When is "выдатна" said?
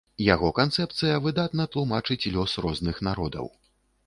1.25-1.67